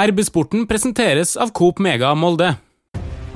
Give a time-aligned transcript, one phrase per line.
[0.00, 2.54] RB-sporten presenteres av Coop Mega Molde.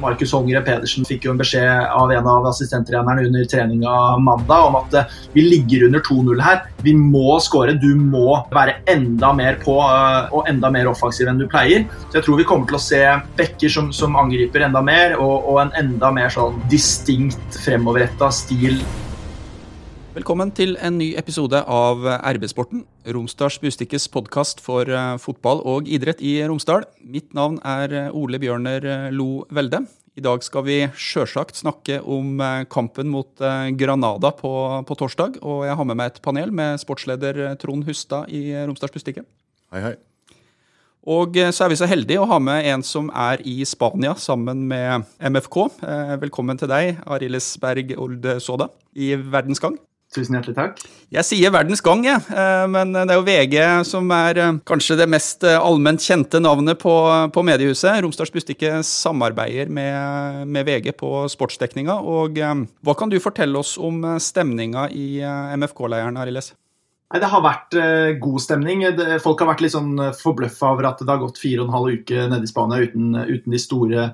[0.01, 3.92] Markus Hongre Pedersen fikk jo en beskjed av en av assistenttrenerne under treninga
[4.25, 6.64] mandag om at eh, vi ligger under 2-0 her.
[6.87, 7.77] Vi må skåre.
[7.80, 11.85] Du må være enda mer på eh, og enda mer offensiv enn du pleier.
[12.08, 13.05] Så jeg tror vi kommer til å se
[13.39, 18.81] Bekker som, som angriper enda mer, og, og en enda mer sånn distinkt fremoverretta stil
[20.15, 26.21] Velkommen til en ny episode av RB-sporten, Romsdals Bustikkes podkast for eh, fotball og idrett
[26.23, 26.85] i Romsdal.
[27.03, 29.81] Mitt navn er eh, Ole Bjørner eh, Lo Velde.
[30.14, 32.39] I dag skal vi sjølsagt snakke om
[32.70, 33.42] kampen mot
[33.75, 34.53] Granada på,
[34.86, 35.41] på, torsdag.
[35.42, 39.25] Og jeg har med meg et panel med sportsleder Trond Hustad i Romsdals Bustikke.
[39.75, 39.97] Hei, hei.
[41.11, 44.62] Og så er vi så heldige å ha med en som er i Spania sammen
[44.70, 45.58] med MFK.
[46.22, 49.75] Velkommen til deg, Ariles Berg Olde Soda, i Verdens Gang.
[50.14, 50.83] Tusen hjertelig takk.
[51.11, 52.22] Jeg sier Verdens Gang, jeg.
[52.31, 53.56] Eh, men det er jo VG
[53.89, 56.92] som er eh, kanskje det mest eh, allment kjente navnet på,
[57.34, 57.98] på mediehuset.
[58.05, 61.97] Romsdals Bustikke samarbeider med, med, VG på sportsdekninga.
[61.98, 65.19] Og hva kan du fortelle oss om stemninga i
[65.58, 66.53] MFK-leiren, Ariles?
[67.10, 67.78] Nei, Det har vært
[68.22, 68.86] god stemning.
[69.22, 71.98] Folk har vært litt sånn forbløffa over at det har gått fire og en halv
[71.98, 74.06] uke nede i Spania uten, uten de store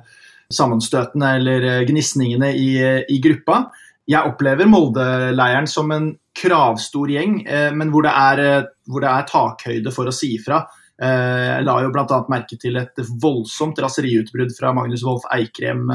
[0.50, 2.72] sammenstøtene eller gnisningene i,
[3.04, 3.66] i gruppa
[4.10, 9.10] jeg opplever Molde-leiren som en kravstor gjeng, eh, men hvor det, er, eh, hvor det,
[9.10, 10.64] er, takhøyde for å si ifra.
[11.00, 12.20] Eh, jeg la jo bl.a.
[12.32, 15.86] merke til et voldsomt raseriutbrudd fra Magnus Wolff Eikrem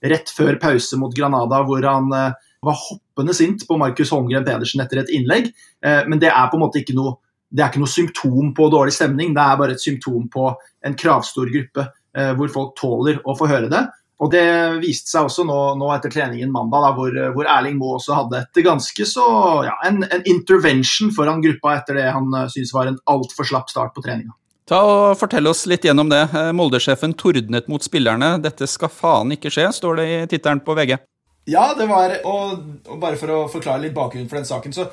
[0.00, 5.02] rett før pause mot Granada, hvor han var hoppende sint på Markus Holmgren Pedersen etter
[5.02, 5.50] et innlegg.
[5.84, 7.18] Men det er på en måte ikke noe,
[7.52, 10.46] ikke noe symptom på dårlig stemning, det er bare et symptom på
[10.88, 11.84] en kravstor gruppe
[12.40, 13.82] hvor folk tåler å få høre det.
[14.20, 14.44] Og Det
[14.82, 18.42] viste seg også nå, nå etter treningen mandag, da, hvor, hvor, Erling Moe også hadde
[18.42, 19.24] et ganske så,
[19.64, 23.72] ja, en, en, intervention foran gruppa etter det han uh, syntes var en altfor slapp
[23.72, 24.36] start på treninga.
[24.68, 26.20] Ta og Fortell oss litt gjennom det.
[26.30, 28.36] Eh, Molde-sjefen tordnet mot spillerne.
[28.38, 31.00] 'Dette skal faen ikke skje', står det i tittelen på VG.
[31.50, 34.86] Ja, det var og, og bare for å forklare litt bakgrunnen for den saken, så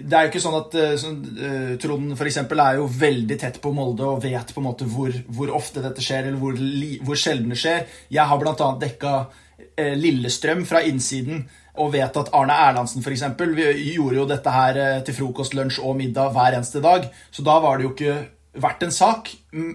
[0.00, 3.38] det er jo ikke sånn at uh, sånn, uh, Trond for eksempel, er jo veldig
[3.40, 6.58] tett på Molde og vet på en måte hvor, hvor ofte dette skjer, eller hvor,
[7.06, 7.86] hvor sjelden det skjer.
[8.12, 8.68] Jeg har bl.a.
[8.80, 11.46] dekka uh, Lillestrøm fra innsiden
[11.80, 15.94] og vet at Arne Erlandsen for eksempel, gjorde jo dette her til frokost, lunsj og
[15.96, 17.06] middag hver eneste dag.
[17.32, 18.16] Så da var det jo ikke
[18.50, 19.30] vært en sak.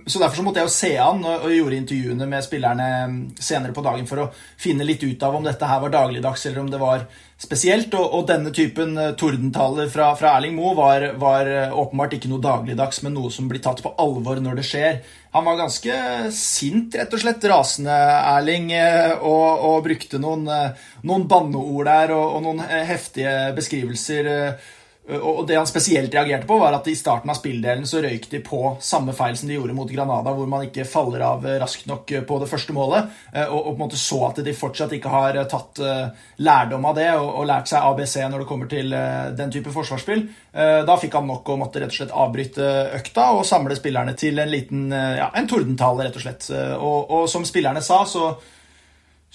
[0.08, 3.76] Så Derfor så måtte jeg jo se an og, gjorde intervjuene med spillerne mm, senere
[3.76, 4.28] på dagen for å
[4.60, 7.06] finne litt ut av om dette her var dagligdags eller om det var
[7.40, 7.96] spesielt.
[7.96, 12.32] Og, og denne typen uh, tordentaler fra, fra, Erling Moe var, var uh, åpenbart ikke
[12.32, 15.02] noe dagligdags, men noe som blir tatt på alvor når det skjer.
[15.36, 16.00] Han var ganske
[16.36, 18.00] sint, rett og slett, rasende,
[18.36, 20.48] Erling, uh, og, og, brukte noen,
[21.08, 24.34] noen banneord der og, og noen heftige beskrivelser
[25.06, 28.40] og det han spesielt reagerte på, var at i starten av spilldelen så røyk de
[28.42, 32.14] på samme feil som de gjorde mot Granada, hvor man ikke faller av raskt nok
[32.26, 35.38] på det første målet, eh, og, på en måte så at de fortsatt ikke har
[35.52, 39.54] tatt eh, lærdom av det og, lært seg ABC når det kommer til eh, den
[39.54, 40.26] type forsvarsspill.
[40.56, 44.40] Da fikk han nok og måtte rett og slett avbryte økta og samle spillerne til
[44.40, 46.48] en liten ja, en tordentale, rett og slett.
[46.80, 48.30] Og, og som spillerne sa, så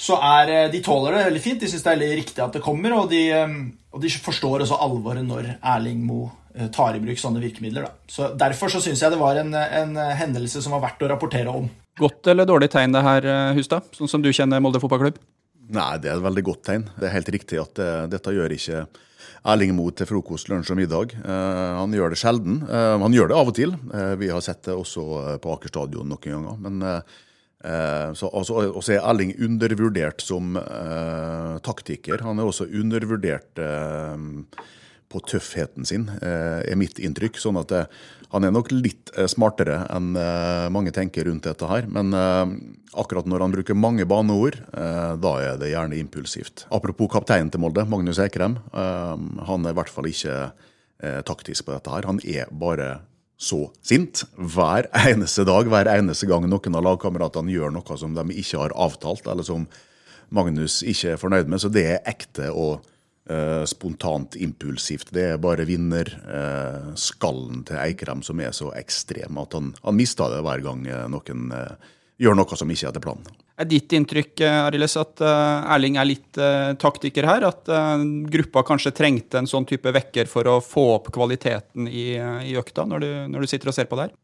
[0.00, 1.60] så er eh, de tåler det veldig fint.
[1.60, 3.56] De syns det er veldig riktig at det kommer, og de, eh,
[3.92, 7.88] og de forstår også alvoret når Erling Moe eh, tar i bruk sånne virkemidler.
[7.88, 7.92] Da.
[8.08, 11.52] Så Derfor så syns jeg det var en, en, hendelse som var verdt å rapportere
[11.52, 11.68] om.
[12.00, 13.28] Godt eller dårlig tegn det her,
[13.58, 15.20] Hustad, sånn som du kjenner Molde fotballklubb?
[15.70, 16.88] Nei, det er et veldig godt tegn.
[16.96, 18.84] Det er helt riktig at det, dette gjør ikke
[19.50, 21.12] Erling Moe til frokost, lunsj og middag.
[21.20, 22.62] Uh, han gjør det sjelden.
[22.68, 23.76] Uh, han gjør det av og til.
[23.92, 25.04] Uh, vi har sett det også
[25.40, 26.58] på Aker stadion noen ganger.
[26.60, 26.88] men
[27.64, 32.22] Eh, så, altså, også er Erling undervurdert som eh, taktiker.
[32.24, 34.28] Han er også undervurdert eh,
[35.10, 37.38] på tøffheten sin, eh, er mitt inntrykk.
[37.42, 37.90] sånn at eh,
[38.30, 40.12] han er nok litt eh, smartere enn
[40.70, 41.88] mange tenker rundt dette her.
[41.90, 42.14] Men
[42.94, 46.66] akkurat når han bruker mange baneord, da er det gjerne impulsivt.
[46.70, 48.58] Apropos kapteinen til Molde, Magnus Ekrem.
[48.72, 50.52] han er i hvert fall ikke
[51.26, 52.06] taktisk på dette her.
[52.06, 53.00] Han er bare
[53.40, 58.24] så sint hver eneste dag, hver eneste gang noen av lagkameratene gjør noe som de
[58.36, 59.64] ikke har avtalt, eller som
[60.30, 61.62] Magnus ikke er fornøyd med.
[61.62, 62.84] Så det er ekte og
[63.30, 65.10] eh, spontant impulsivt.
[65.16, 70.30] Det er bare vinnerskallen eh, til Eikrem som er så ekstrem at han, han mister
[70.30, 71.90] det hver gang eh, noen eh,
[72.20, 73.40] gjør noe som ikke er etter planen.
[73.60, 76.38] Er ditt inntrykk Ariles, at Erling er litt
[76.80, 77.44] taktiker her?
[77.44, 77.68] At
[78.32, 82.86] gruppa kanskje trengte en sånn type vekker for å få opp kvaliteten i, i økta,
[82.88, 84.14] når du, når du, sitter og ser på det her?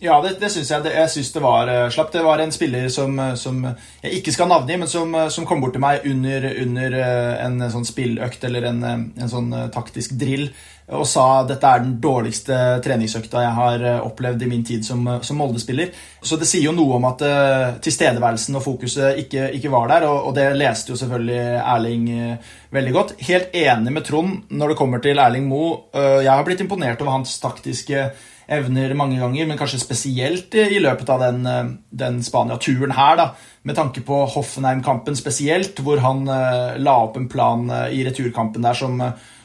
[0.00, 0.84] Ja, det, det syns jeg.
[0.86, 2.12] Det, jeg synes det var slapp.
[2.14, 5.74] Det var en spiller som, som jeg ikke skal navngi, men som, som, kom bort
[5.76, 6.96] til meg under, under
[7.44, 10.48] en sånn spilløkt eller en, en sånn taktisk drill
[10.90, 15.04] og sa dette er den dårligste treningsøkta jeg har eh, opplevd i min tid som,
[15.06, 15.92] eh, som Molde-spiller.
[16.22, 20.08] Så det sier jo noe om at uh, tilstedeværelsen og fokuset ikke, ikke var der,
[20.10, 23.14] og, og, det leste jo selvfølgelig Erling uh, veldig godt.
[23.28, 25.78] Helt enig med Trond når det kommer til Erling Moe.
[25.94, 28.10] Uh, jeg har blitt imponert over hans taktiske
[28.50, 33.28] evner mange ganger, men kanskje spesielt i, i løpet av den, den Spania-turen her, da,
[33.62, 38.98] med tanke på Hoffenheim-kampen spesielt, hvor han la opp en plan i returkampen der som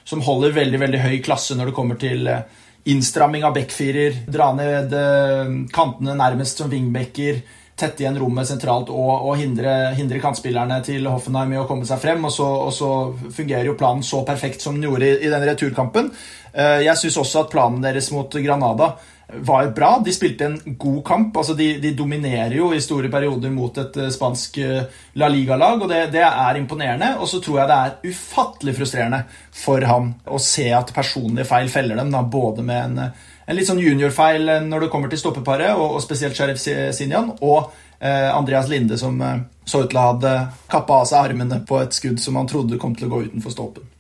[0.05, 2.45] som holder veldig veldig høy klasse når det kommer til eh,
[2.93, 7.41] innstramming av backfirer, dra ned eh, kantene nærmest som wingbacker,
[7.75, 11.99] tette igjen rommet sentralt og, og hindre, hindre, kantspillerne til Hoffenheim i å komme seg
[11.99, 12.23] frem.
[12.23, 12.91] Og så, og så
[13.35, 16.13] fungerer jo planen så perfekt som den gjorde i, i denne returkampen.
[16.53, 18.93] Eh, jeg syns også at planen deres mot Granada
[19.27, 19.91] var bra.
[20.05, 21.37] De spilte en god kamp.
[21.37, 24.81] altså De, de dominerer jo i store perioder mot et uh, spansk uh,
[25.19, 27.15] La Liga-lag, og det, det, er imponerende.
[27.19, 29.23] Og så tror jeg det er ufattelig frustrerende
[29.55, 33.69] for ham å se at personlige feil feller dem, da, både med en, en litt
[33.69, 38.69] sånn juniorfeil når det kommer til stoppeparet, og, og spesielt Sheriff Sinjan, og eh, Andreas
[38.71, 39.21] Linde, som
[39.65, 40.37] så ut til å ha
[40.71, 43.53] kappa av seg armene på et skudd som han trodde kom til å gå utenfor
[43.53, 43.91] stolpen.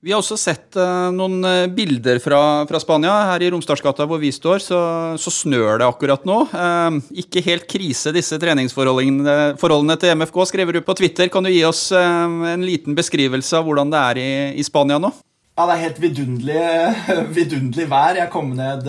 [0.00, 3.12] Vi har også sett uh, noen uh, bilder fra, fra, Spania.
[3.28, 4.78] Her i Romsdalsgata hvor vi står, så,
[5.20, 6.38] så snør det akkurat nå.
[6.54, 11.28] Uh, ikke helt krise disse treningsforholdene til MFK, skriver du på Twitter.
[11.28, 15.12] Kan du gi oss en liten beskrivelse av hvordan det er i, i Spania nå?
[15.58, 16.64] Ja, det er helt vidunderlig,
[17.38, 18.18] vidunderlig vær.
[18.20, 18.88] Jeg kom ned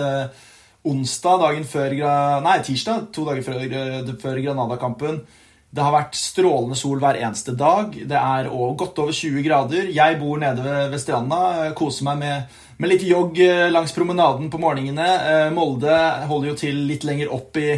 [0.88, 1.96] onsdag, dagen før
[2.46, 5.22] Nei, tirsdag, to dager før, før Granada-kampen.
[5.72, 7.94] Det har vært strålende sol hver eneste dag.
[7.96, 9.88] Det er godt over 20 grader.
[9.96, 11.70] Jeg bor nede ved, ved stranda.
[11.80, 15.08] Koser meg med, med, litt jogg eh, langs promenaden på morgenene.
[15.30, 15.96] Eh, Molde
[16.28, 17.70] holder jo til litt lenger opp i,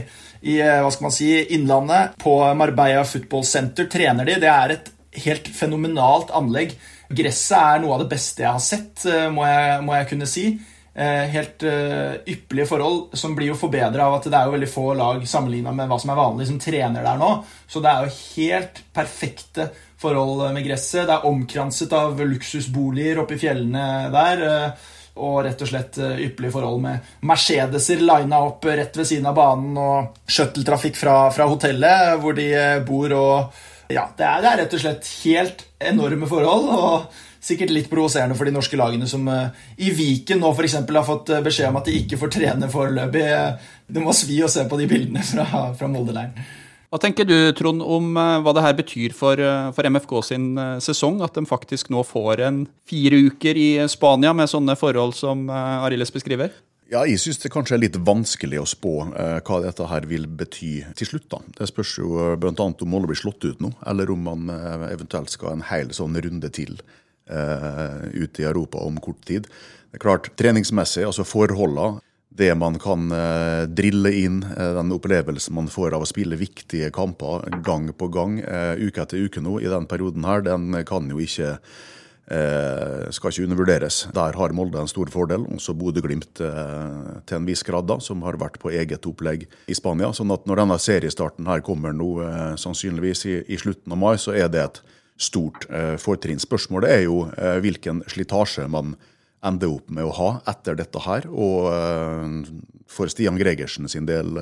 [0.42, 2.18] i eh, hva skal man si, innlandet.
[2.24, 4.40] På Marbella Football Center trener de.
[4.42, 4.90] Det er et
[5.26, 6.76] helt fenomenalt anlegg.
[7.14, 10.48] Gresset er noe av det beste jeg har sett, må jeg, må jeg kunne si.
[10.96, 14.68] Eh, helt uh, ypperlige forhold, som blir jo forbedra av at det er jo veldig
[14.70, 17.30] få lag sammenligna med hva som er vanlig, som trener der nå.
[17.66, 19.72] Så det er jo helt perfekte
[20.04, 21.08] forhold med gresset.
[21.10, 24.46] Det er omkranset av luksusboliger oppe i fjellene der.
[25.24, 29.78] Og rett og slett ypperlige forhold med Mercedeser lina opp rett ved siden av banen,
[29.78, 32.48] og shuttletrafikk fra, fra hotellet hvor de
[32.86, 33.62] bor, og
[33.94, 35.64] ja, det er, det er rett og slett helt
[35.94, 36.74] enorme forhold.
[36.74, 40.78] og sikkert litt provoserende for de norske lagene som uh, i Viken nå f.eks.
[40.80, 43.24] har fått uh, beskjed om at de ikke får trene foreløpig.
[43.92, 46.38] Det må svi å se på de bildene fra, fra Molde-leiren.
[46.94, 49.40] Hva tenker du, Trond, om hva det her betyr for,
[49.74, 51.24] for MFK sin sesong?
[51.26, 56.14] At de faktisk nå får en fire uker i Spania med sånne forhold som Arildes
[56.14, 56.54] beskriver?
[56.94, 60.28] Ja, jeg syns det kanskje er litt vanskelig å spå eh, hva dette her vil
[60.30, 61.26] bety til slutt.
[61.32, 61.40] da.
[61.58, 62.54] Det spørs jo bl.a.
[62.54, 66.20] om Molde blir slått ut nå, eller om man eh, eventuelt skal en hel sånn
[66.22, 66.76] runde til
[67.26, 69.50] eh, ute i Europa om kort tid.
[69.90, 72.04] Det er klart, Treningsmessig, altså forholdene,
[72.34, 76.88] det man kan uh, drille inn, uh, den opplevelsen man får av å spille viktige
[76.90, 78.40] kamper gang på gang,
[78.82, 81.60] uke etter uke nå i den perioden her, den kan jo ikke
[82.24, 83.98] skal ikke undervurderes.
[84.16, 85.44] Der har Molde en stor fordel.
[85.52, 90.14] Også Bodø-Glimt til en viss grad, da, som har vært på eget opplegg i Spania.
[90.16, 92.10] sånn at når denne seriestarten her kommer nå,
[92.56, 94.82] sannsynligvis i, i slutten av mai, så er det et
[95.20, 96.42] stort eh, fortrinn.
[96.42, 98.96] Spørsmålet er jo eh, hvilken slitasje man
[99.46, 101.28] ender opp med å ha etter dette her.
[101.30, 102.54] Og eh,
[102.94, 104.38] for Stian Gregersen sin del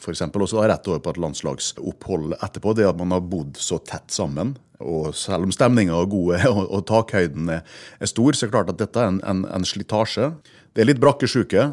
[0.00, 0.24] f.eks.
[0.24, 2.74] også har rett over på et landslagsopphold etterpå.
[2.76, 4.54] Det at man har bodd så tett sammen.
[4.82, 7.62] Og selv om stemninga er god og, takhøyden er,
[8.00, 10.32] er, stor, så er det klart at dette er en, en, en slitasje.
[10.72, 11.66] Det er litt brakkesjuke.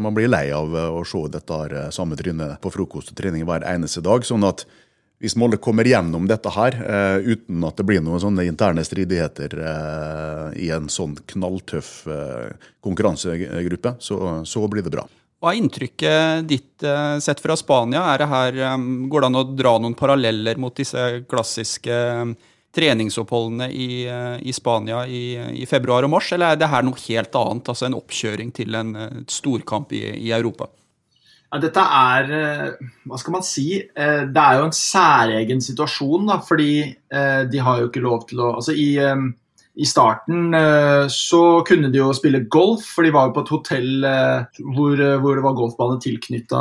[0.00, 4.00] Man blir lei av å se dette samme trynet på frokost og trening hver eneste
[4.04, 4.24] dag.
[4.24, 4.64] sånn at
[5.22, 9.54] hvis Molde kommer gjennom dette her uh, uten at det blir noen sånne interne stridigheter
[9.54, 12.50] uh, i en sånn knalltøff uh,
[12.82, 15.06] konkurransegruppe, så, så, blir det bra.
[15.42, 16.84] Hva er inntrykket ditt
[17.22, 18.02] sett fra Spania?
[18.18, 22.34] Det her, um, Går det an å dra noen paralleller mot disse klassiske um,
[22.74, 23.88] treningsoppholdene i,
[24.42, 25.24] i Spania i,
[25.60, 27.68] i, februar og mars, eller er det her noe helt annet?
[27.74, 28.94] Altså en oppkjøring til en
[29.30, 30.70] storkamp i, i Europa?
[31.52, 33.66] Ja, dette er eh, Hva skal man si?
[33.76, 38.26] Eh, det er jo en særegen situasjon, da, fordi eh, de har jo ikke lov
[38.30, 38.96] til å Altså, i,
[39.72, 40.52] i starten
[41.12, 44.06] så kunne de jo spille golf, for de var jo på et hotell
[44.74, 46.60] hvor, hvor det var golfbane tilknytta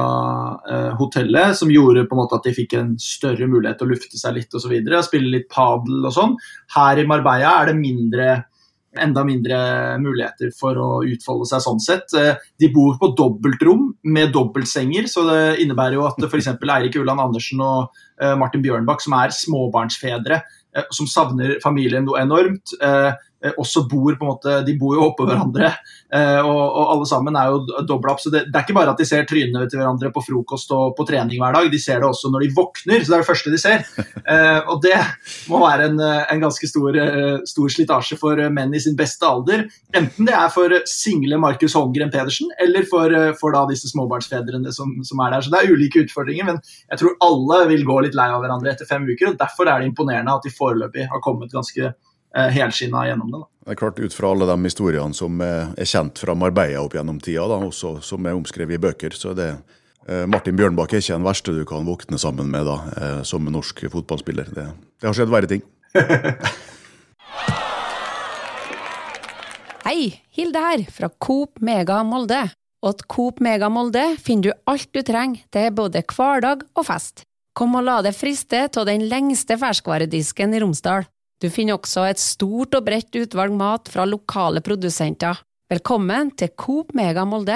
[0.99, 4.19] hotellet, som gjorde på en måte at de fikk en større mulighet til å lufte
[4.21, 4.77] seg litt osv.
[5.03, 6.37] Spille litt padel og sånn.
[6.77, 8.29] Her i Marbella er det mindre
[8.99, 9.57] enda mindre
[10.03, 12.11] muligheter for å utfolde seg sånn sett.
[12.17, 16.51] Eh, de bor på dobbeltrom med dobbeltsenger, så det innebærer jo at f.eks.
[16.57, 20.41] Eirik Ulland Andersen og eh, Martin Bjørnbakk, som er småbarnsfedre,
[20.75, 22.75] eh, som savner familien noe enormt,
[23.49, 25.71] også bor på en måte, De bor jo oppå hverandre,
[26.13, 28.21] eh, og, og, alle sammen er jo dobla opp.
[28.21, 30.93] så det, det, er ikke bare at de ser trynene til hverandre på frokost og
[30.97, 33.01] på trening hver dag, de ser det også når de våkner.
[33.01, 33.85] så Det er det første de ser.
[34.31, 34.95] Eh, og det
[35.49, 36.95] må være en, en ganske stor,
[37.49, 39.65] stor, slitasje for menn i sin beste alder.
[39.97, 44.93] Enten det er for single Markus Holmgren Pedersen, eller for, for da disse småbarnsfedrene som,
[45.07, 45.45] som, er der.
[45.45, 48.75] Så det er ulike utfordringer, men jeg tror alle vil gå litt lei av hverandre
[48.75, 49.33] etter fem uker.
[49.33, 53.39] og Derfor er det imponerende at de foreløpig har kommet ganske eh, helskinna gjennom det.
[53.41, 53.47] Da.
[53.65, 57.19] Det er klart Ut fra alle de historiene som er kjent fra Marbella opp gjennom
[57.21, 59.49] tida, da, også som er omskrevet i bøker, så det
[60.07, 63.45] eh, Martin Bjørnbakk er ikke den verste du kan våkne sammen med da, eh, som
[63.45, 64.47] norsk fotballspiller.
[64.55, 64.65] Det,
[65.01, 65.63] det har skjedd verre ting.
[69.81, 72.45] Hei, Hilde her, fra Coop Mega Molde.
[72.81, 77.25] Og at Coop Mega Molde finner du alt du trenger til både hverdag og fest.
[77.57, 81.05] Kom og la deg friste av den lengste ferskvaredisken i Romsdal.
[81.41, 85.39] Du finner også et stort og bredt utvalg mat fra lokale produsenter.
[85.71, 87.55] Velkommen til Coop Mega Molde.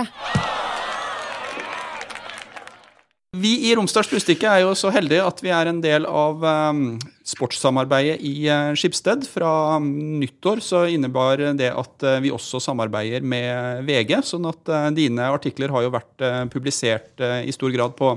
[3.36, 6.80] Vi i Romsdals Brustikke er jo så heldige at vi er en del av um,
[7.28, 9.28] sportssamarbeidet i uh, Skipsted.
[9.30, 14.72] Fra um, nyttår så innebar det at uh, vi også samarbeider med VG, sånn at
[14.72, 18.16] uh, dine artikler har jo vært publisert i stor grad på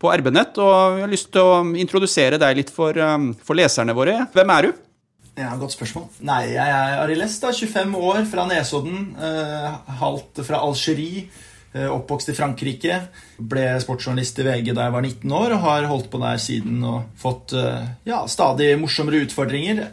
[0.00, 0.56] på RB-nett.
[0.56, 4.14] Og vi har lyst til å introdusere deg litt for, um, for leserne våre.
[4.32, 4.86] Hvem er du?
[5.38, 6.08] Ja, Godt spørsmål.
[6.26, 9.14] Nei, jeg er Ariles, da, 25 år, fra Nesodden.
[9.16, 11.28] Eh, halvt fra Algerie.
[11.70, 12.96] Eh, oppvokst i Frankrike.
[13.38, 16.82] Ble sportsjournalist i VG da jeg var 19 år, og har holdt på der siden
[16.82, 19.84] og fått eh, ja, stadig morsommere utfordringer.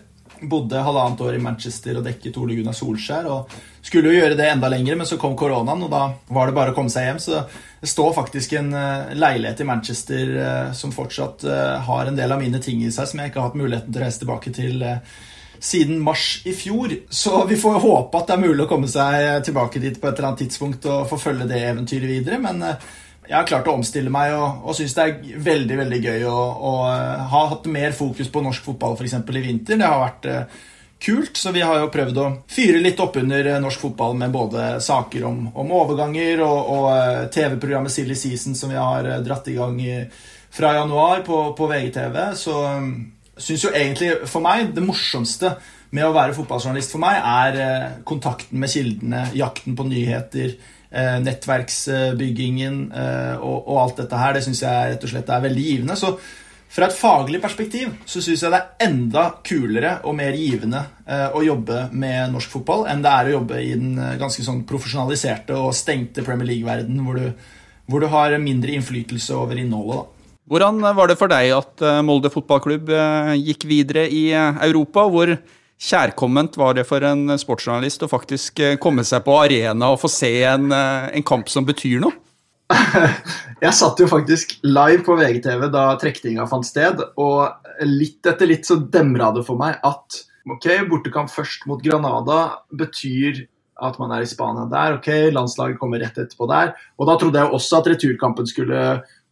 [0.41, 3.29] Bodde halvannet år i Manchester og dekket Ole Gunnar Solskjær.
[3.31, 6.03] og Skulle jo gjøre det enda lenger, men så kom koronaen, og da
[6.33, 7.21] var det bare å komme seg hjem.
[7.23, 7.41] Så
[7.81, 12.35] det står faktisk en uh, leilighet i Manchester uh, som fortsatt uh, har en del
[12.35, 14.53] av mine ting i seg som jeg ikke har hatt muligheten til å reise tilbake
[14.55, 14.85] til
[15.57, 16.93] siden mars i fjor.
[17.09, 20.13] Så vi får håpe at det er mulig å komme seg tilbake dit på et
[20.13, 22.37] eller annet tidspunkt og forfølge det eventyret videre.
[22.43, 22.61] men
[23.27, 26.37] jeg har klart å omstille meg og, og syns det er veldig veldig gøy å,
[26.69, 26.71] å,
[27.33, 29.17] ha hatt mer fokus på norsk fotball f.eks.
[29.19, 29.79] i vinter.
[29.79, 30.61] Det har vært eh,
[31.03, 34.69] kult, så vi har jo prøvd å fyre litt oppunder uh, norsk fotball med både
[34.83, 39.57] saker om, om overganger og, og uh, TV-programmet Silly Season som vi har dratt i
[39.59, 39.99] gang i,
[40.57, 42.17] fra januar på, på VGTV.
[42.39, 42.55] Så
[43.37, 45.57] syns jo egentlig for meg det morsomste
[45.93, 50.76] med å være fotballjournalist for meg er kontakten med kildene, jakten på nyheter Eh,
[51.23, 55.65] nettverksbyggingen eh, og, og, alt dette her, det syns jeg rett og slett er veldig
[55.65, 55.97] givende.
[55.99, 56.13] Så
[56.71, 61.27] fra et faglig perspektiv så syns jeg det er enda kulere og mer givende eh,
[61.35, 65.55] å jobbe med norsk fotball enn det er å jobbe i den ganske sånn profesjonaliserte
[65.59, 67.21] og stengte Premier League-verden, hvor,
[67.87, 70.03] hvor, du har mindre innflytelse over innholdet.
[70.03, 70.33] da.
[70.47, 72.91] Hvordan var det for deg at Molde fotballklubb
[73.43, 75.03] gikk videre i Europa?
[75.11, 75.33] hvor
[75.77, 80.09] kjærkomment var det for en sportsjournalist å faktisk eh, komme seg på arena og få
[80.11, 82.15] se en, eh, en kamp som betyr noe?
[83.63, 88.67] Jeg satt jo faktisk live på VGTV da trekninga fant sted, og litt etter litt
[88.67, 93.45] så demra det for meg at ok, bortekamp først mot Granada betyr
[93.83, 94.97] at man er i Spania der.
[94.97, 96.73] ok, Landslaget kommer rett etterpå der.
[96.97, 98.83] Og da trodde jeg også at returkampen skulle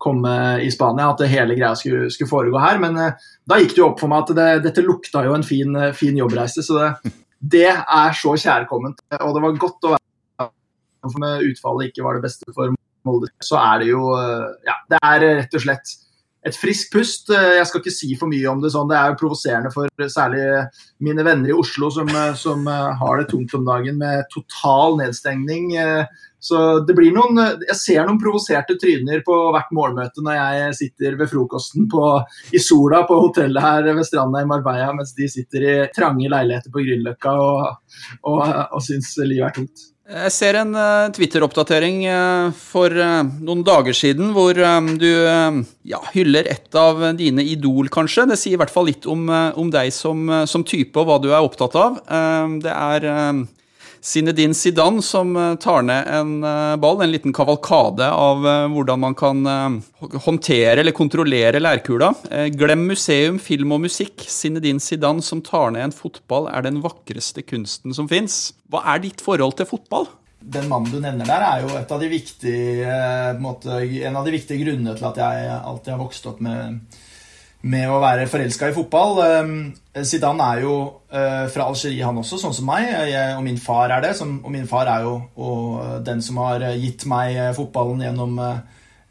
[0.01, 2.79] komme i Spania, at det hele greia skulle, skulle foregå her.
[2.83, 5.45] Men uh, da gikk det jo opp for meg at det, dette lukta jo en
[5.45, 6.63] fin, uh, fin jobbreise.
[6.65, 7.13] Så det,
[7.55, 9.03] det, er så kjærkomment.
[9.21, 10.49] Og det var godt å være
[11.05, 12.73] for med utfallet ikke var det beste for
[13.05, 13.29] Molde.
[13.45, 16.01] Så er det jo uh, Ja, det er rett og slett
[16.45, 17.31] et friskt pust.
[17.33, 18.89] Jeg skal ikke si for mye om det sånn.
[18.91, 20.43] Det er jo provoserende for særlig
[21.01, 25.71] mine venner i Oslo som, som har det tungt om dagen med total nedstengning.
[26.45, 31.17] Så det blir noen Jeg ser noen provoserte tryner på hvert målmøte når jeg sitter
[31.17, 32.03] ved frokosten på,
[32.53, 36.73] i sola på hotellet her ved stranda i Marbella, mens de sitter i trange leiligheter
[36.73, 37.97] på Grünerløkka og,
[38.29, 39.89] og, og syns livet er tungt.
[40.05, 46.45] Jeg ser en uh, Twitter-oppdatering uh, for uh, noen dager siden hvor du ja, hyller
[46.51, 48.27] et av dine idol, kanskje.
[48.29, 51.31] Det sier i hvert fall litt om, om deg som, som, type og hva du
[51.31, 51.97] er opptatt av.
[52.61, 53.09] det er
[54.05, 59.01] Zinedine Zidane som eh, tar ned en eh, ball, en liten kavalkade av eh, hvordan
[59.01, 59.39] man kan
[60.27, 62.11] håndtere eller kontrollere lærkula.
[62.53, 64.27] Glem museum, film og musikk.
[64.29, 68.53] Zinedine Zidane som tar ned en fotball, er den vakreste kunsten som fins.
[68.69, 70.05] Hva er ditt forhold til fotball?
[70.45, 74.61] Den mannen du nevner der, er jo av de viktige, en, en av de viktige
[74.61, 77.01] grunnene til at jeg alltid har vokst opp med
[77.65, 79.19] med å være forelska i fotball.
[79.25, 79.57] Ehm,
[80.05, 80.75] Zidane er jo
[81.09, 82.87] eh, fra Algerie, han også, sånn som meg.
[83.09, 84.13] Jeg, og min far er det.
[84.19, 85.15] Som, og min far er jo
[86.05, 88.59] den som har gitt meg fotballen gjennom eh,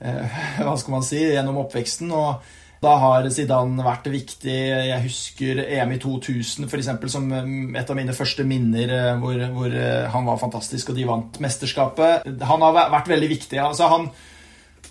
[0.61, 1.23] Hva skal man si?
[1.33, 2.13] Gjennom oppveksten.
[2.15, 2.45] Og
[2.85, 4.59] Da har Zidane vært viktig.
[4.91, 9.75] Jeg husker EM i 2000 for eksempel, som et av mine første minner hvor, hvor
[10.13, 12.29] han var fantastisk og de vant mesterskapet.
[12.45, 13.63] Han har vært veldig viktig.
[13.65, 14.11] Altså, han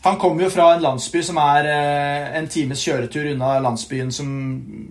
[0.04, 4.32] han kommer jo fra en landsby som er eh, en times kjøretur unna landsbyen som,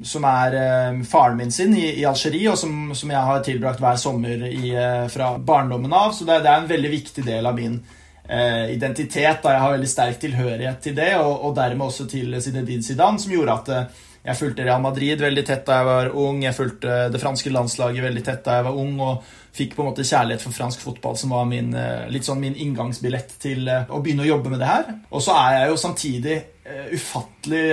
[0.09, 3.83] som er eh, faren min sin i, i Algerie, og som, som, jeg har tilbrakt
[3.83, 6.15] hver sommer i, eh, fra barndommen av.
[6.17, 7.77] Så det, det, er en veldig viktig del av min
[8.25, 9.43] eh, identitet.
[9.45, 13.21] da Jeg har veldig sterk tilhørighet til det, og, og dermed også til Zinedine Zidane,
[13.21, 16.41] som gjorde at jeg fulgte Real Madrid veldig tett da jeg var ung.
[16.47, 18.97] Jeg fulgte det franske landslaget veldig tett da jeg var ung.
[19.03, 22.41] og fikk på en måte kjærlighet for fransk fotball, som var min, eh, litt sånn
[22.41, 24.95] min inngangsbillett til eh, å begynne å jobbe med det her.
[25.13, 27.67] Og så er jeg jo samtidig eh, ufattelig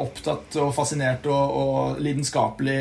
[0.00, 2.80] opptatt og fascinert og, og lidenskapelig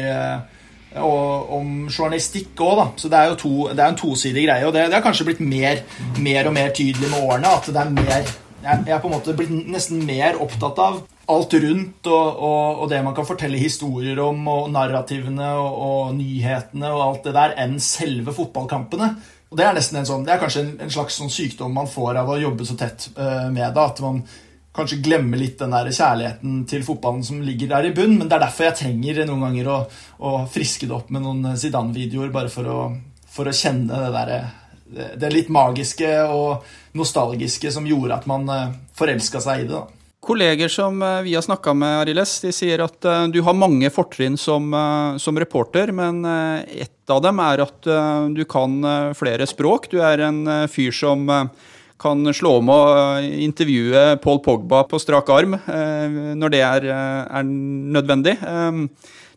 [0.97, 2.85] og om journalistikk òg, da.
[2.97, 4.65] Så det er jo to, det er en tosidig greie.
[4.65, 5.83] Og det, det har kanskje blitt mer,
[6.23, 9.13] mer, og mer tydelig med årene at det er mer Jeg, jeg er på en
[9.13, 10.95] måte blitt nesten mer opptatt av
[11.27, 16.03] alt rundt og, og, og, det man kan fortelle historier om, og narrativene og, og,
[16.15, 19.11] nyhetene og alt det der, enn selve fotballkampene.
[19.47, 21.89] Og Det er nesten en sånn, det er kanskje en, en slags sånn sykdom man
[21.91, 23.83] får av å jobbe så tett uh, med det.
[23.83, 24.21] At man
[24.77, 28.17] kanskje glemmer litt den der kjærligheten til fotballen som ligger der i bunn.
[28.19, 29.77] Men det er derfor jeg trenger noen ganger å,
[30.19, 32.79] å friske det opp med noen Zidane-videoer, bare for å,
[33.31, 36.67] for å, kjenne det der, det litt magiske og
[36.97, 39.75] nostalgiske som gjorde at man eh, forelska seg i det.
[39.75, 39.96] da.
[40.27, 43.87] Kolleger som eh, vi har snakka med, Ariles, de sier at uh, du har mange
[43.93, 46.19] fortrinn som, uh, som, reporter, men
[46.67, 47.87] ett av dem er at
[48.35, 48.81] du kan
[49.15, 49.87] flere språk.
[49.87, 51.23] Du er en fyr som
[51.97, 58.35] kan slå om og intervjue Paul Pogba på strak arm når det er, er nødvendig.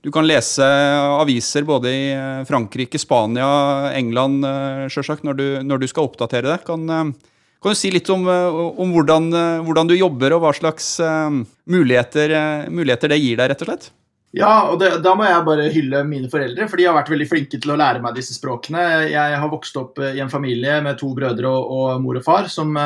[0.03, 0.67] Du kan lese
[1.15, 2.03] aviser både i
[2.51, 3.47] Frankrike, Spania,
[3.95, 4.43] England
[4.91, 6.59] sjølsagt når, når, du skal oppdatere det.
[6.67, 7.15] Kan,
[7.63, 10.95] kan du si litt om, eh, om hvordan, eh, hvordan, du jobber, og hva slags
[11.05, 11.29] uh,
[11.69, 12.33] muligheter,
[12.73, 13.91] muligheter, det gir deg, rett og slett?
[14.33, 17.29] Ja, og det, da må jeg bare hylle mine foreldre, for de har vært veldig
[17.29, 19.11] flinke til å lære meg disse språkene.
[19.11, 22.47] Jeg har vokst opp i en familie med to brødre og, og mor og far
[22.49, 22.79] som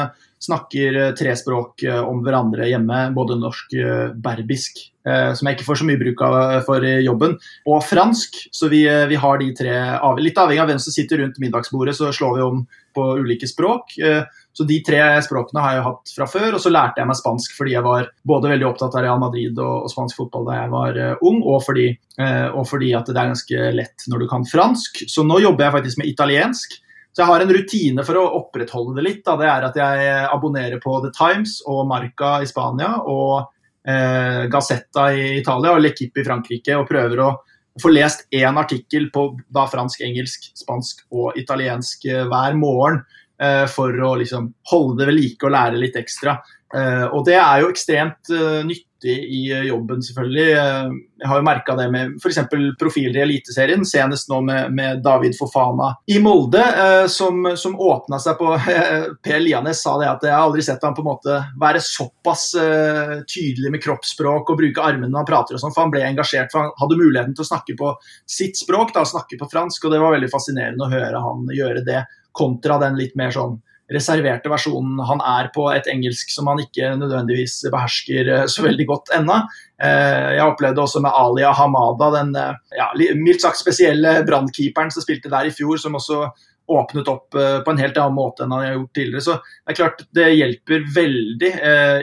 [0.44, 5.86] snakker tre språk om hverandre hjemme, både norsk og berbisk, som jeg ikke får så
[5.88, 7.36] mye bruk av for jobben,
[7.68, 8.40] og fransk.
[8.52, 9.76] Så vi, vi har de tre
[10.20, 12.64] Litt avhengig av hvem som sitter rundt middagsbordet, så slår vi om
[12.96, 13.96] på ulike språk.
[14.54, 16.54] Så de tre språkene har jeg hatt fra før.
[16.54, 19.58] Og så lærte jeg meg spansk fordi jeg var både veldig opptatt av Real Madrid
[19.58, 21.88] og, og spansk fotball da jeg var uh, ung, og fordi,
[22.20, 25.02] uh, og fordi, at det er ganske lett når du kan fransk.
[25.10, 26.78] Så nå jobber jeg faktisk med italiensk.
[27.14, 29.24] Så jeg har en rutine for å opprettholde det litt.
[29.26, 29.34] Da.
[29.38, 33.52] Det er at jeg abonnerer på The Times og Marca i Spania og
[33.86, 37.28] eh, Gazzetta i Italia og L'Equipe i Frankrike og prøver å
[37.78, 43.04] få lest én artikkel på da, fransk, engelsk, spansk og italiensk hver morgen.
[43.42, 46.38] Eh, for å liksom holde det ved like og lære litt ekstra.
[46.74, 50.44] Eh, og det er jo ekstremt eh, nyttig i jobben, selvfølgelig.
[50.54, 52.38] Jeg har jo merka det med f.eks.
[52.80, 56.62] profiler i Eliteserien, senest nå med, med David Fofana i Molde,
[57.12, 58.54] som, som åpna seg på
[59.26, 62.46] Per Lianes sa det at jeg har aldri sett ham på en måte være såpass
[63.28, 66.48] tydelig med kroppsspråk og bruke armene når han prater og sånn, for han ble engasjert,
[66.54, 67.92] for han hadde muligheten til å snakke på
[68.24, 71.84] sitt språk, da, snakke på fransk, og det var veldig fascinerende å høre han gjøre
[71.84, 73.60] det kontra den litt mer sånn
[73.92, 78.86] reserverte versjonen han er på et engelsk som han ikke nødvendigvis behersker eh, så veldig
[78.88, 79.42] godt ennå.
[79.82, 85.04] Eh, jeg opplevde også med Alia Hamada, den eh, ja, mildt sagt spesielle brannkeeperen som
[85.04, 86.26] spilte der i fjor, som også
[86.64, 89.20] åpnet opp på en helt annen måte enn han har gjort tidligere.
[89.26, 91.50] Så det er klart det hjelper veldig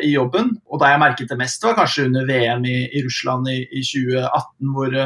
[0.06, 0.52] i jobben.
[0.70, 5.00] Og da jeg merket det mest, var kanskje under VM i, Russland i 2018, hvor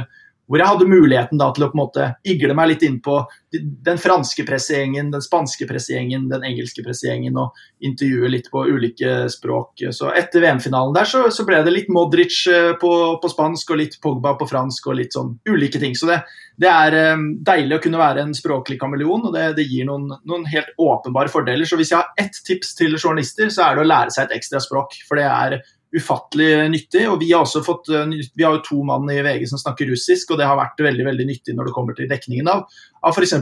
[0.45, 3.17] hvor jeg hadde muligheten da, til å på en måte igle meg litt inn på
[3.55, 7.55] den franske pressegjengen, den spanske pressegjengen, den engelske pressegjengen og
[7.85, 9.85] intervjue litt på ulike språk.
[9.95, 13.81] Så etter VM-finalen der så, så, ble det litt Modric eh, på, på, spansk og
[13.81, 15.95] litt Pogba på fransk og litt sånn ulike ting.
[15.97, 16.19] Så det,
[16.61, 20.11] det er um, deilig å kunne være en språklig kameleon, og det, det gir noen,
[20.27, 21.65] noen, helt åpenbare fordeler.
[21.67, 24.37] Så hvis jeg har ett tips til journalister, så er det å lære seg et
[24.37, 24.99] ekstra språk.
[25.07, 25.59] For det er
[25.95, 27.03] ufattelig nyttig.
[27.09, 29.89] og Vi har også fått, eh, vi har jo to mann i VG som snakker
[29.91, 32.65] russisk, og det har vært veldig veldig nyttig når det kommer til dekningen av,
[33.03, 33.35] av f.eks.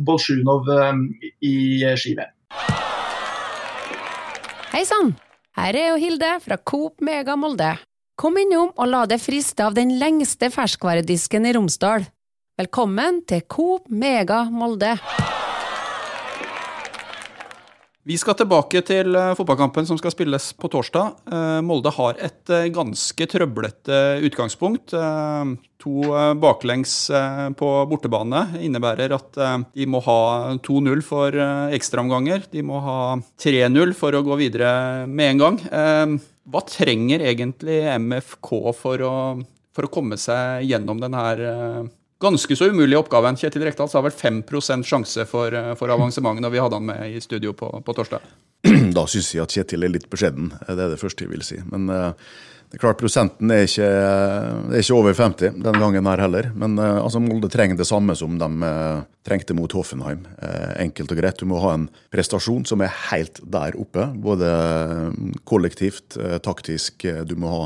[0.00, 1.02] Bolsjunov eh,
[1.42, 1.56] i
[1.96, 2.36] ski-VM.
[4.70, 5.16] Hei sann!
[5.58, 7.74] Her er jo Hilde fra Coop Mega Molde.
[8.16, 12.06] Kom innom og la deg friste av den lengste ferskvaredisken i Romsdal.
[12.60, 14.94] Velkommen til Coop Mega Molde.
[18.10, 21.12] Vi skal tilbake til eh, fotballkampen som skal spilles på torsdag.
[21.30, 24.96] Eh, Molde har et eh, ganske trøblete utgangspunkt.
[25.80, 25.92] To
[26.42, 26.92] baklengs
[27.56, 29.38] på bortebane innebærer at
[29.72, 30.18] de må ha
[30.60, 31.38] 2-0 for
[31.72, 32.44] ekstraomganger.
[32.52, 32.98] De må ha
[33.40, 35.56] 3-0 for å gå videre med en gang.
[36.52, 39.14] Hva trenger egentlig MFK for å,
[39.72, 41.24] for å komme seg gjennom denne
[42.20, 43.32] ganske så umulig oppgave.
[43.40, 44.44] Kjetil Rekdal sa vel 5
[44.84, 48.30] sjanse for, uh, for avansement når vi hadde han med i studio på, på torsdag.
[48.96, 50.52] Da syns jeg at Kjetil er litt beskjeden.
[50.66, 51.60] Det er det første jeg vil si.
[51.72, 52.12] Men uh,
[52.70, 56.50] det er klart Prosenten er ikke, er ikke over 50 denne gangen her heller.
[56.54, 58.70] Men altså Molde trenger det samme som de
[59.26, 60.20] trengte mot Hoffenheim.
[60.78, 61.42] Enkelt og greit.
[61.42, 64.06] Du må ha en prestasjon som er helt der oppe.
[64.22, 64.52] Både
[65.50, 66.14] kollektivt,
[66.46, 67.08] taktisk.
[67.26, 67.64] Du må ha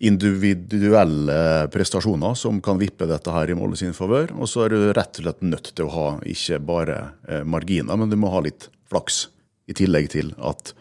[0.00, 4.32] individuelle prestasjoner som kan vippe dette her i målet sin favør.
[4.40, 6.98] Og så er du rett og slett nødt til å ha ikke bare
[7.44, 9.26] marginer, men du må ha litt flaks.
[9.70, 10.72] I tillegg til at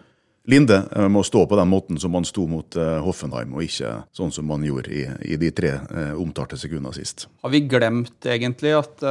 [0.50, 3.92] Linde eh, må stå på den måten som han sto mot uh, Hoffenheim, og ikke
[4.16, 5.76] sånn som han gjorde i, i de tre
[6.18, 7.28] omtalte sekundene sist.
[7.44, 9.04] Har vi glemt egentlig at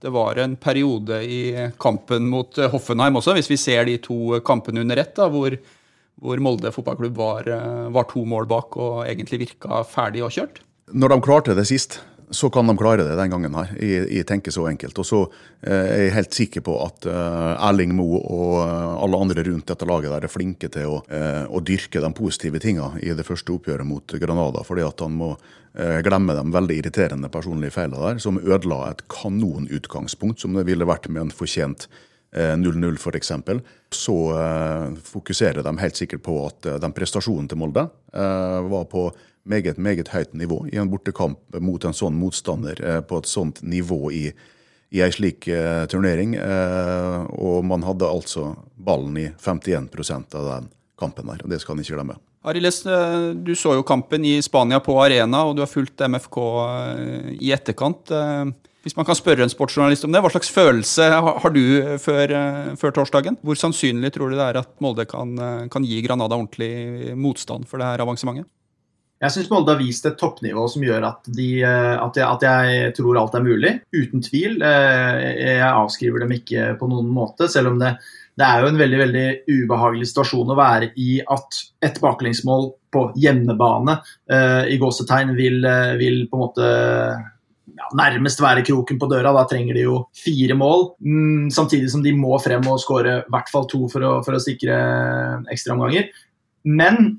[0.00, 1.42] det var en periode i
[1.82, 5.58] kampen mot Hoffenheim også, hvis vi ser de to kampene under ett, da, hvor,
[6.20, 7.48] hvor, Molde fotballklubb var,
[7.94, 10.60] var to mål bak og egentlig virka ferdig og kjørt?
[10.92, 12.00] Når de klarte det sist,
[12.32, 13.72] så kan de klare det den gangen her.
[13.76, 14.98] Jeg, jeg tenker så enkelt.
[14.98, 15.20] Og så
[15.60, 19.68] eh, er jeg helt sikker på at eh, Erling Moe og eh, alle andre rundt
[19.68, 23.26] dette laget der er flinke til å, eh, å dyrke de positive tinga i det
[23.28, 24.64] første oppgjøret mot Granada.
[24.64, 29.04] fordi at han må eh, glemme de veldig irriterende personlige feilene der, som ødela et
[29.12, 31.88] kanonutgangspunkt, som det ville vært med en fortjent
[32.32, 33.32] 0-0 eh, f.eks.
[33.90, 34.16] Så
[35.04, 39.10] fokuserer de helt sikkert på at den prestasjonen til Molde var på
[39.44, 43.60] meget, meget høyt nivå i en bortekamp mot en sånn motstander eh, på et sånt
[43.66, 44.26] nivå i,
[44.92, 45.48] i ei slik
[45.92, 46.36] turnering.
[47.40, 50.68] Og man hadde altså ballen i 51% av den
[51.00, 52.18] kampen der, og det skal en ikke glemme.
[52.48, 56.38] Ariles, du så jo kampen i Spania på arena, og du har fulgt MFK
[57.38, 58.12] i etterkant.
[58.82, 61.62] Hvis man kan spørre en sportsjournalist om det, hva slags følelse har du
[62.02, 62.32] før,
[62.80, 63.36] før torsdagen?
[63.46, 65.36] Hvor sannsynlig tror du det er at Molde kan,
[65.70, 68.50] kan gi Granada ordentlig motstand for det her avansementet?
[69.22, 72.46] Jeg syns Molde har vist et toppnivå som gjør at, de, eh, at, jeg, at,
[72.46, 73.70] jeg, tror alt er mulig.
[73.94, 74.56] Uten tvil.
[74.66, 77.92] Eh, jeg avskriver dem ikke på noen måte, selv om det,
[78.40, 83.04] det er jo en veldig veldig ubehagelig situasjon å være i at et baklengsmål på
[83.20, 83.94] hjemmebane
[84.68, 85.64] i gåsetegn vil,
[86.00, 86.66] vil, på en måte
[87.78, 89.32] ja, nærmest være kroken på døra.
[89.36, 90.92] Da trenger de jo fire mål.
[91.04, 94.36] Mm, samtidig som de må frem og skåre i hvert fall to for å, for
[94.36, 94.76] å sikre
[95.52, 96.10] ekstraomganger.
[96.68, 97.16] Men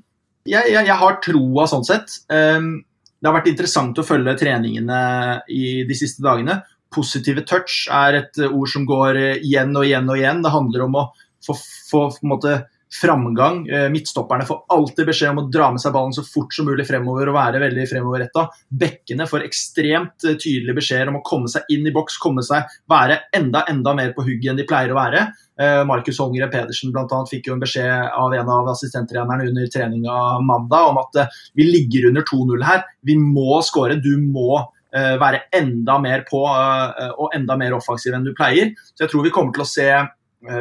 [0.48, 2.18] jeg, jeg, jeg har troa sånn sett.
[2.28, 2.78] Um,
[3.18, 5.00] det har vært interessant å følge treningene
[5.48, 6.60] i de siste dagene.
[6.94, 10.42] Positive touch er et ord som går igjen og igjen og igjen.
[10.44, 11.04] Det handler om å
[11.44, 11.56] få,
[11.88, 12.58] få måte,
[13.00, 13.68] framgang.
[13.68, 16.86] Eh, midtstopperne får alltid beskjed om å dra med seg ballen så fort som mulig
[16.86, 18.46] fremover og være veldig fremoverretta.
[18.82, 22.68] Bekkene får ekstremt eh, tydelige beskjeder om å komme seg inn i boks, komme seg,
[22.90, 25.26] være enda enda mer på hugget enn de pleier å være.
[25.58, 29.74] Eh, Markus Hongre Pedersen blant annet, fikk jo en beskjed av en av assistenttrenerne under
[29.74, 31.24] treninga mandag om at
[31.58, 32.84] vi ligger under 2-0 her.
[33.02, 33.98] Vi må skåre.
[34.02, 38.68] Du må være enda mer på og enda mer offensiv enn du pleier.
[38.94, 39.88] Så jeg tror vi kommer til å se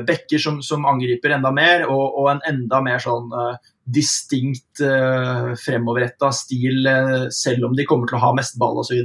[0.07, 5.53] bekker som, som, angriper enda mer, og, og en enda mer sånn uh, distinkt uh,
[5.59, 9.01] fremoverretta stil, uh, selv om de kommer til å ha mest ball osv.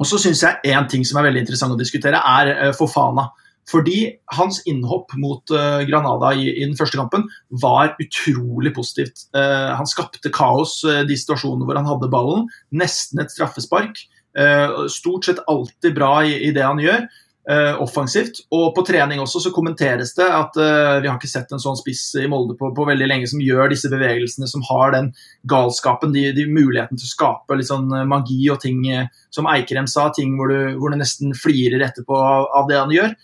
[0.00, 3.30] Og så syns jeg én ting som er veldig interessant å diskutere, er uh, Fofana.
[3.70, 4.02] Fordi
[4.34, 7.26] hans innhopp mot uh, Granada i, i, den første kampen
[7.62, 9.28] var utrolig positivt.
[9.36, 12.48] Han skapte kaos de situasjonene hvor han hadde ballen.
[12.74, 14.00] Nesten et straffespark.
[14.90, 17.06] stort sett alltid bra i, i det han gjør.
[17.48, 18.42] Uh, offensivt.
[18.52, 21.78] Og på trening også så kommenteres det at uh, vi har ikke sett en sånn
[21.78, 25.08] spiss i Molde på, på, veldig lenge som gjør disse bevegelsene, som har den
[25.48, 28.84] galskapen, de, de muligheten til å skape litt sånn uh, magi og ting
[29.32, 32.92] som Eikrem sa, ting hvor du, hvor du nesten flirer etterpå av, av, det han
[32.92, 33.16] gjør.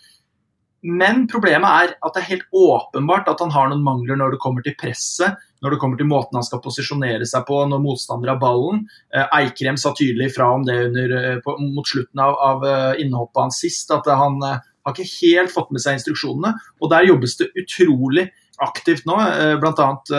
[0.85, 4.41] Men problemet er at det er helt åpenbart at han har noen mangler når det
[4.43, 8.33] kommer til presset, når det kommer til måten han skal posisjonere seg på når motstander
[8.33, 8.83] har ballen.
[9.09, 13.01] Eh, Eikrem sa tydelig fra om det under, eh, på, mot slutten av, av eh,
[13.01, 16.53] innhoppet hans sist, at han har ikke helt fått med seg instruksjonene.
[16.81, 18.29] Og der jobbes det utrolig
[18.61, 19.17] aktivt nå.
[19.17, 20.13] Annet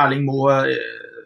[0.00, 0.56] Erling Moe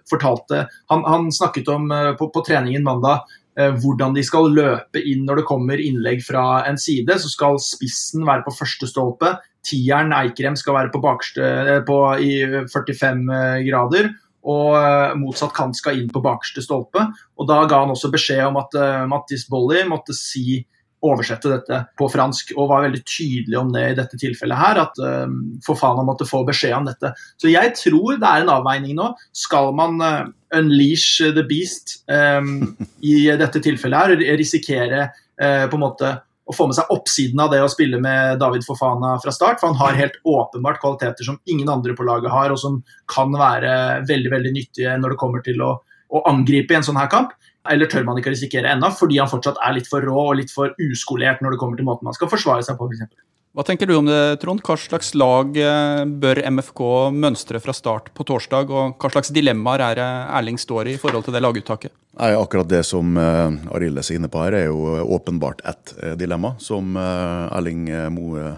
[0.07, 3.25] fortalte Han, han snakket om på, på treningen mandag
[3.57, 7.15] hvordan de skal løpe inn når det kommer innlegg fra en side.
[7.17, 9.31] Så skal spissen være på første stolpe,
[9.67, 14.11] Tieren Eikrem skal være på bakerste, eh, på, i 45 eh, grader.
[14.47, 17.03] Og eh, motsatt kant skal inn på bakerste stolpe.
[17.37, 20.61] Og Da ga han også beskjed om at uh, Mattis Bolli måtte si
[21.05, 25.01] oversette dette på fransk, og var veldig tydelig om det i dette tilfellet her, at
[25.03, 25.27] uh,
[25.67, 27.13] Fofana måtte få beskjed om dette.
[27.41, 29.11] Så jeg tror det er en avveining nå.
[29.37, 35.85] Skal man uh, unleash the beast um, i dette tilfellet her, risikere uh, på en
[35.85, 36.15] måte
[36.47, 39.59] å få med seg oppsiden av det å spille med David Fofana fra start.
[39.61, 42.79] For han har helt åpenbart kvaliteter som ingen andre på laget har, og som
[43.11, 45.73] kan være veldig veldig nyttige når det kommer til å,
[46.15, 47.35] å angripe i en sånn her kamp.
[47.73, 50.53] Eller tør man ikke risikere ennå, fordi han fortsatt er litt for rå og litt
[50.55, 53.23] for uskolert når det kommer til måten man skal forsvare seg på, f.eks.
[53.57, 54.61] Hva tenker du om det, Trond?
[54.61, 56.83] Hva slags lag eh, bør MFK
[57.17, 60.09] mønstre fra start på torsdag, og hva slags dilemmaer er det
[60.41, 61.95] Erling står i i forhold til det laguttaket?
[62.21, 66.55] Nei, akkurat det som Arild er inne på her, er jo åpenbart ett uh, dilemma
[66.61, 68.55] som Erling Moe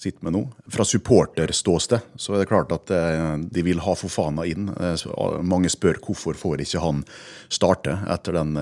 [0.00, 0.42] sitter med nå.
[0.72, 2.88] Fra supporterståsted så er det klart at
[3.52, 4.70] de vil ha Fofana inn.
[5.44, 7.04] Mange spør hvorfor får ikke han
[7.52, 8.56] starte etter den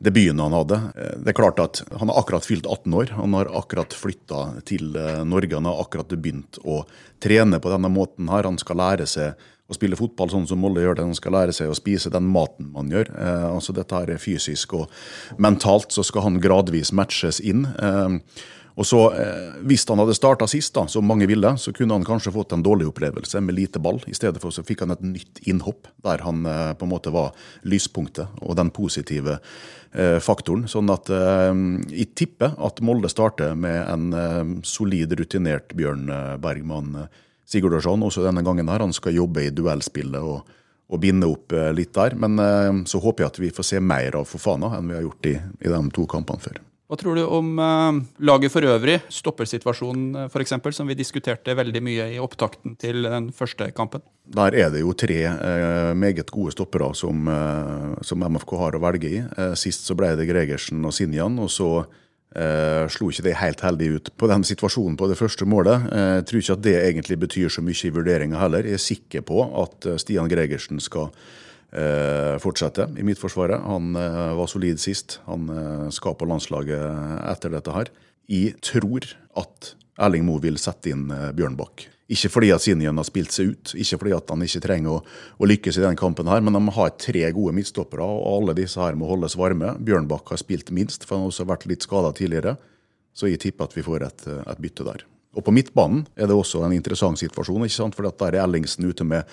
[0.00, 0.80] debuten han hadde.
[0.96, 3.14] Eh, det er klart at Han har akkurat fylt 18 år.
[3.20, 5.54] Han har akkurat flytta til eh, Norge.
[5.54, 6.84] Han har akkurat begynt å
[7.20, 8.28] trene på denne måten.
[8.28, 8.48] her.
[8.48, 9.34] Han skal lære seg
[9.70, 11.04] å spille fotball sånn som Molde gjør det.
[11.04, 13.12] Han skal lære seg å spise den maten man gjør.
[13.12, 14.88] Eh, altså Dette er fysisk og
[15.38, 17.66] mentalt, så skal han gradvis matches inn.
[17.66, 18.16] Eh,
[18.80, 22.04] og så, eh, Hvis han hadde starta sist, da, som mange ville, så kunne han
[22.04, 24.00] kanskje fått en dårlig opplevelse med lite ball.
[24.08, 27.12] I stedet for så fikk han et nytt innhopp, der han eh, på en måte
[27.12, 29.38] var lyspunktet og den positive
[29.92, 30.64] eh, faktoren.
[30.64, 36.08] Sånn at jeg tipper at Molde starter med en solid, rutinert Bjørn
[36.40, 37.08] Bergman
[37.44, 38.68] Sigurdarsson også denne gangen.
[38.68, 38.80] her.
[38.80, 40.46] Han skal jobbe i duellspillet og,
[40.88, 42.14] og binde opp litt der.
[42.14, 45.26] Men så håper jeg at vi får se mer av Fofana enn vi har gjort
[45.26, 46.60] i, i de to kampene før.
[46.90, 51.82] Hva tror du om uh, laget for øvrig, stoppersituasjonen uh, f.eks., som vi diskuterte veldig
[51.86, 54.02] mye i opptakten til den første kampen?
[54.26, 58.82] Der er det jo tre uh, meget gode stoppere som, uh, som, MFK har å
[58.82, 59.20] velge i.
[59.54, 61.70] sist så ble det Gregersen og Sinjan, og så
[62.30, 65.82] slo ikke det helt heldig ut på den situasjonen på det første målet.
[65.90, 68.68] Jeg tror ikke at det egentlig betyr så mye i vurderinga heller.
[68.70, 71.49] Jeg er sikker på at Stian Gregersen skal eh,
[72.42, 73.62] fortsette i Midtforsvaret.
[73.62, 75.20] Han eh, var solid sist.
[75.28, 76.82] Han eh, skapa landslaget
[77.30, 77.92] etter dette her.
[78.30, 79.06] Jeg tror
[79.38, 81.86] at Erling Moe vil sette inn eh, Bjørnbakk.
[82.10, 85.02] Ikke fordi at Sinjen har spilt seg ut, ikke fordi at han ikke trenger å,
[85.38, 88.82] å lykkes i den kampen, her, men de har tre gode midtstoppere, og alle disse
[88.82, 89.76] her må holdes varme.
[89.78, 92.56] Bjørnbakk har spilt minst, for han har også vært litt skada tidligere.
[93.14, 95.06] Så jeg tipper at vi får et, et bytte der.
[95.38, 97.96] Og på midtbanen er det også en interessant situasjon, ikke sant?
[97.96, 99.28] for der er Ellingsen ute med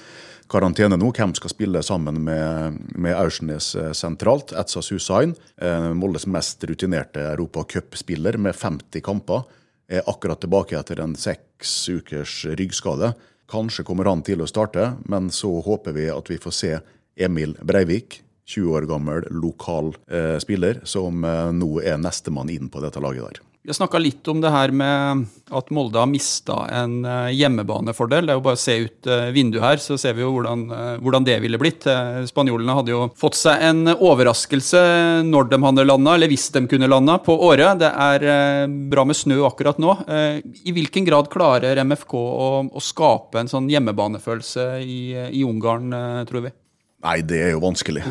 [0.51, 1.09] karantene nå.
[1.15, 4.53] Hvem skal spille sammen med, med Aursnes eh, sentralt?
[4.53, 9.47] Etzas Hussain, eh, Moldes mest rutinerte europacupspiller med 50 kamper,
[9.87, 13.13] er akkurat tilbake etter en seks ukers ryggskade.
[13.47, 16.73] Kanskje kommer han til å starte, men så håper vi at vi får se
[17.17, 22.83] Emil Breivik, 20 år gammel lokal eh, spiller, som eh, nå er nestemann inn på
[22.83, 23.41] dette laget der.
[23.67, 28.23] Vi har snakka litt om det her med at Molde har mista en eh, hjemmebanefordel.
[28.23, 30.63] Det er jo bare å se ut eh, vinduet her, så ser vi jo hvordan,
[30.71, 31.83] eh, hvordan det ville blitt.
[32.29, 34.85] Spanjolene hadde jo fått seg en overraskelse
[35.27, 37.73] når de hadde landa, eller hvis de kunne landa, på Åre.
[37.83, 39.97] Det er bra med snø akkurat nå.
[40.07, 45.91] I hvilken grad klarer MFK å, å skape en sånn hjemmebanefølelse i, i Ungarn,
[46.31, 46.55] tror vi?
[47.03, 48.07] Nei, det er jo vanskelig.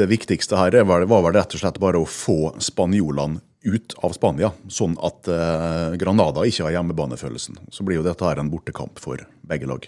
[0.00, 4.50] Det viktigste her var, var rett og slett bare å få spanjolene ut av Spania,
[4.70, 7.60] sånn at eh, Granada ikke har hjemmebanefølelsen.
[7.70, 9.86] Så blir jo dette her en bortekamp for begge lag.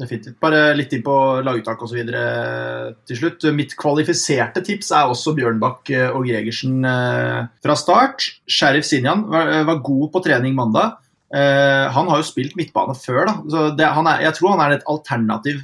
[0.00, 0.38] Definitivt.
[0.40, 1.98] Bare litt inn på laguttak osv.
[3.10, 3.44] til slutt.
[3.52, 8.30] Mitt kvalifiserte tips er også Bjørnbakk eh, og Gregersen eh, fra start.
[8.48, 10.98] Sheriff Sinjan var, god på trening mandag.
[11.30, 13.28] Han har jo spilt midtbane før.
[13.28, 13.34] da.
[13.78, 15.60] Det, er, jeg tror han er et alternativ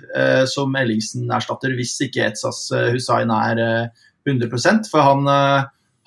[0.47, 3.91] som Ellingsen erstatter, hvis ikke Etsas Hussain er
[4.31, 5.27] 100% For han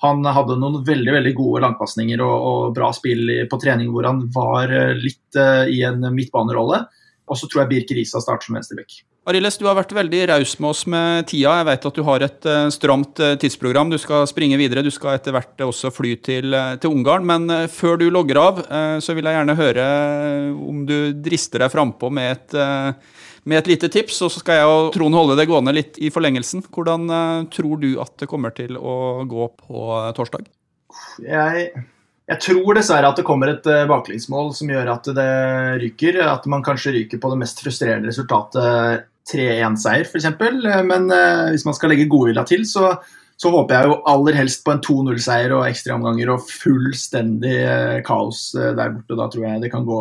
[0.00, 4.24] han hadde noen veldig veldig gode langpasninger og, og, bra spill på trening hvor han
[4.32, 6.86] var eh, litt uh, i en midtbanerolle.
[7.30, 9.02] Og så tror jeg Birk Risa starter som venstreback.
[9.28, 11.52] Arilles, du har vært veldig raus med oss med tida.
[11.60, 13.92] Jeg vet at du har et uh, stramt tidsprogram.
[13.92, 14.82] Du skal springe videre.
[14.82, 17.28] Du skal etter hvert også fly til, til Ungarn.
[17.28, 18.64] Men før du logger av,
[19.04, 19.86] så vil jeg gjerne høre
[20.56, 22.58] om du drister deg frampå med et
[23.50, 26.10] med et lite tips, og så skal jeg og Trond holde det gående litt i
[26.14, 26.62] forlengelsen.
[26.70, 30.46] Hvordan uh, tror du at det kommer til å gå på uh, torsdag?
[31.24, 31.70] Jeg,
[32.30, 35.30] jeg, tror dessverre at det kommer et uh, baklengsmål som gjør at det
[35.82, 36.20] ryker.
[36.30, 40.30] At man kanskje ryker på det mest frustrerende resultatet 3-1-seier, f.eks.
[40.88, 41.10] Men
[41.52, 42.94] hvis man skal legge godvilja til, så
[43.40, 48.50] så håper jeg jo aller helst på en 2-0-seier og ekstraomganger og fullstendig eh, kaos
[48.52, 49.16] eh, der borte.
[49.16, 50.00] Da tror jeg det kan gå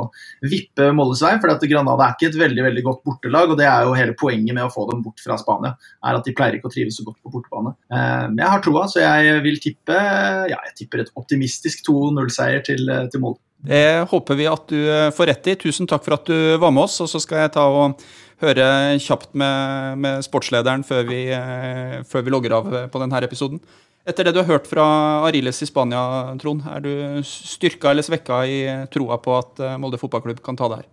[0.51, 1.37] vippe Molles vei.
[1.39, 4.57] For Granada er ikke et veldig veldig godt bortelag, og det er jo hele poenget
[4.57, 5.77] med å få dem bort fra Spania.
[6.03, 7.77] er at De pleier ikke å trives så godt på bortebane.
[7.87, 9.99] Eh, men jeg har troa, så jeg vil tippe
[10.51, 13.39] ja, jeg tipper et optimistisk 2-0-seier til, til Molde.
[13.59, 14.79] Det håper vi at du
[15.15, 15.57] får rett i.
[15.59, 16.99] Tusen takk for at du var med oss.
[17.03, 17.99] og så skal jeg ta og
[18.39, 18.65] høre
[19.03, 23.59] kjapt med, med sportslederen før vi, eh, før vi, logger av på denne episoden.
[24.07, 24.83] Etter det du har hørt fra
[25.27, 26.01] Ariles i Spania,
[26.41, 26.93] Trond, er du
[27.27, 28.61] styrka eller svekka i
[28.93, 30.87] troa på at eh, Molde fotballklubb kan ta det her?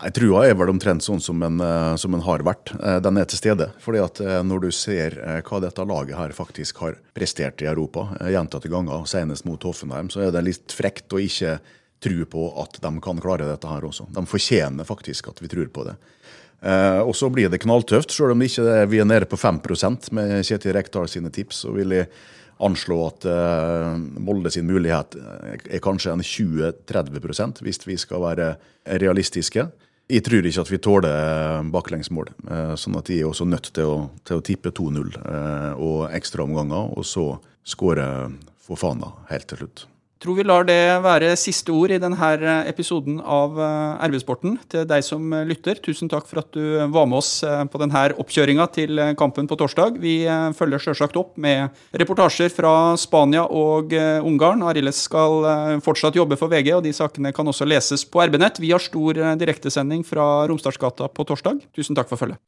[0.00, 2.72] Nei, Trua er vel omtrent sånn som en, eh, som en har vært.
[2.78, 3.66] Eh, den er til stede.
[3.82, 8.70] Fordi at Når du ser hva dette laget her faktisk har prestert i Europa gjentatte
[8.70, 11.58] ganger, senest mot Hoffenheim, så er det litt frekt å ikke
[12.00, 14.08] tro på at de kan klare dette her også.
[14.14, 15.96] De fortjener faktisk at vi tror på det.
[16.60, 19.60] Eh, og så blir det knalltøft, selv om ikke er, vi er nede på 5
[20.12, 21.64] med Kjetil Rekdal sine tips.
[21.64, 22.08] Så vil jeg
[22.60, 28.54] anslå at eh, Molde sin mulighet er kanskje en 20-30% hvis vi skal være
[29.00, 29.68] realistiske.
[30.10, 33.86] Jeg tror ikke at vi tåler baklengsmål, eh, sånn at de er også nødt til
[33.86, 37.30] å, til å tippe 2-0 eh, og ekstraomganger, og så
[37.64, 38.04] skåre
[38.60, 39.86] Fofana helt til slutt
[40.20, 44.58] tror vi lar det være siste ord i denne episoden av eh, RB-sporten.
[44.70, 46.60] Til deg som lytter, tusen takk for at du
[46.92, 49.96] var med oss eh, på denne oppkjøringa til kampen på torsdag.
[50.02, 54.64] Vi eh, følger sjølsagt opp med reportasjer fra Spania og Ungarn.
[54.68, 58.60] Ariles skal fortsatt jobbe for VG, og de sakene kan også leses på RB-nett.
[58.60, 61.64] Vi har stor direktesending fra Romsdalsgata på torsdag.
[61.76, 62.40] Tusen takk for følget.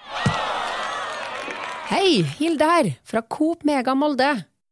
[1.93, 4.35] Hei, Hilde her, fra Coop Mega Molde.